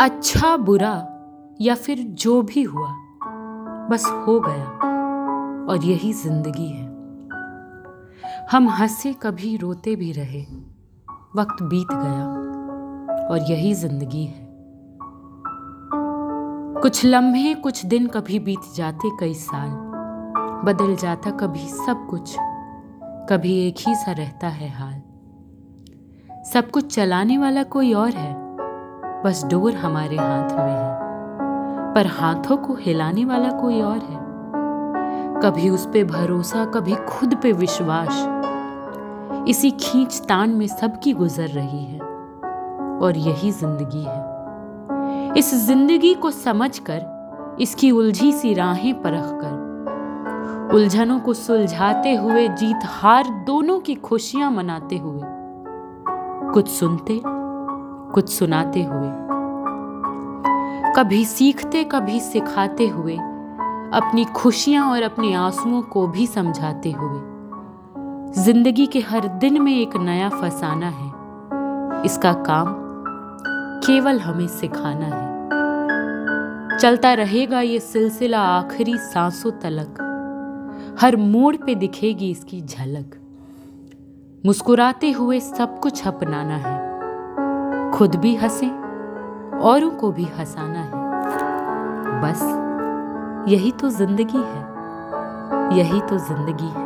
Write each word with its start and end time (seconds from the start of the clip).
अच्छा 0.00 0.56
बुरा 0.56 0.94
या 1.60 1.74
फिर 1.74 1.98
जो 1.98 2.42
भी 2.42 2.62
हुआ, 2.62 2.88
बस 3.90 4.04
हो 4.06 4.40
गया 4.40 4.64
और 5.70 5.84
यही 5.84 6.12
ज़िंदगी 6.12 6.66
है। 6.68 6.86
हम 8.50 8.68
हंसे 8.68 9.12
कभी 9.12 9.56
रोते 9.56 9.96
भी 9.96 10.12
रहे, 10.12 10.42
वक्त 11.36 11.62
बीत 11.62 11.92
गया 11.92 12.26
और 13.28 13.50
यही 13.50 13.74
ज़िंदगी 13.74 14.24
है। 14.24 14.46
कुछ 16.82 17.04
लम्हे, 17.04 17.54
कुछ 17.54 17.86
दिन 17.86 18.06
कभी 18.06 18.38
बीत 18.38 18.74
जाते 18.76 19.10
कई 19.20 19.34
साल, 19.34 19.70
बदल 20.66 20.96
जाता 20.96 21.30
कभी 21.30 21.68
सब 21.68 22.06
कुछ, 22.10 22.36
कभी 23.30 23.68
एक 23.68 23.88
ही 23.88 23.94
सा 23.94 24.12
रहता 24.12 24.48
है 24.48 24.70
हाल। 24.70 25.02
सब 26.52 26.70
कुछ 26.70 26.94
चलाने 26.94 27.38
वाला 27.38 27.62
कोई 27.62 27.92
और 27.92 28.10
है? 28.10 28.43
बस 29.24 29.44
डोर 29.44 29.74
हमारे 29.74 30.16
हाथ 30.16 30.50
में 30.50 30.72
है। 30.72 31.94
पर 31.94 32.06
हाथों 32.06 32.56
को 32.56 32.74
हिलाने 32.74 33.24
वाला 33.24 33.50
कोई 33.50 33.80
और 33.80 33.98
है। 33.98 34.24
कभी 35.40 35.70
उस 35.70 35.86
पे 35.92 36.04
भरोसा, 36.04 36.64
कभी 36.64 36.94
खुद 36.94 37.34
पे 37.34 37.52
विश्वास। 37.52 38.28
इसी 39.48 39.70
खींच 39.70 40.22
तान 40.28 40.50
में 40.50 40.66
सबकी 40.66 41.12
गुजर 41.12 41.48
रही 41.48 41.84
है। 41.84 42.00
और 42.98 43.16
यही 43.16 43.50
ज़िंदगी 43.50 44.02
है। 44.02 45.32
इस 45.38 45.54
ज़िंदगी 45.54 46.14
को 46.14 46.30
समझकर, 46.30 47.02
इसकी 47.60 47.90
उलझी 47.90 48.32
सी 48.32 48.54
राहें 48.54 49.02
परख 49.02 49.40
कर 49.44 49.64
उलझनों 50.74 51.20
को 51.20 51.34
सुलझाते 51.34 52.14
हुए 52.14 52.48
जीत 52.48 52.80
हार 52.84 53.24
दोनों 53.46 53.80
की 53.80 53.94
खुशियाँ 53.94 54.50
मनाते 54.50 54.98
हुए। 54.98 55.20
कुछ 56.52 56.68
सुनते 56.68 57.22
कुछ 58.14 58.28
सुनाते 58.28 58.82
हुए। 58.82 59.08
कभी 60.96 61.24
सीखते, 61.24 61.84
कभी 61.84 62.20
सिखाते 62.20 62.86
हुए, 62.88 63.16
अपनी 63.94 64.24
खुशियाँ 64.24 64.90
और 64.90 65.02
अपने 65.02 65.32
आंसुओं 65.34 65.82
को 65.82 66.06
भी 66.06 66.26
समझाते 66.26 66.90
हुए। 66.92 67.20
ज़िंदगी 68.42 68.86
के 68.86 69.00
हर 69.00 69.28
दिन 69.28 69.62
में 69.62 69.72
एक 69.72 69.96
नया 69.96 70.28
फसाना 70.28 70.88
है। 70.88 72.02
इसका 72.04 72.32
काम 72.32 72.74
केवल 73.86 74.20
हमें 74.20 74.48
सिखाना 74.48 75.06
है। 75.06 75.32
चलता 76.78 77.12
रहेगा 77.14 77.60
ये 77.60 77.80
सिलसिला 77.80 78.40
आखिरी 78.40 78.96
सांसों 78.98 79.50
तलक। 79.50 80.00
हर 81.00 81.16
मोड़ 81.16 81.56
पे 81.56 81.74
दिखेगी 81.74 82.30
इसकी 82.30 82.60
झलक। 82.60 83.14
मुस्कुराते 84.46 85.10
हुए 85.10 85.40
सब 85.40 85.78
कुछ 85.80 86.06
अपनाना 86.06 86.56
है। 86.56 86.83
खुद 87.94 88.14
भी 88.16 88.34
हंसे, 88.34 88.66
औरों 89.62 89.90
को 89.90 90.10
भी 90.12 90.24
हंसाना 90.38 90.78
है। 90.78 91.02
बस, 92.22 92.40
यही 93.48 93.70
तो 93.72 93.88
ज़िंदगी 93.88 94.38
है, 94.38 94.62
यही 95.78 96.00
तो 96.00 96.18
ज़िंदगी 96.18 96.68
है। 96.68 96.83